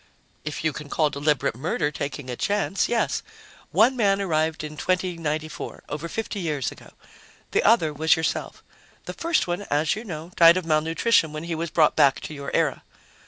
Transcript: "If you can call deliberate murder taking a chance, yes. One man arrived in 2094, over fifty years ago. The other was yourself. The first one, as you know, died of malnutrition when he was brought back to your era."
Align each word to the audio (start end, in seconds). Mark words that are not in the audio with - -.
"If 0.43 0.63
you 0.63 0.73
can 0.73 0.89
call 0.89 1.11
deliberate 1.11 1.55
murder 1.55 1.91
taking 1.91 2.27
a 2.27 2.35
chance, 2.35 2.89
yes. 2.89 3.21
One 3.69 3.95
man 3.95 4.19
arrived 4.19 4.63
in 4.63 4.75
2094, 4.75 5.83
over 5.89 6.09
fifty 6.09 6.39
years 6.39 6.71
ago. 6.71 6.93
The 7.51 7.61
other 7.61 7.93
was 7.93 8.15
yourself. 8.15 8.63
The 9.05 9.13
first 9.13 9.45
one, 9.45 9.61
as 9.69 9.95
you 9.95 10.03
know, 10.03 10.31
died 10.35 10.57
of 10.57 10.65
malnutrition 10.65 11.33
when 11.33 11.43
he 11.43 11.53
was 11.53 11.69
brought 11.69 11.95
back 11.95 12.19
to 12.21 12.33
your 12.33 12.49
era." 12.55 12.81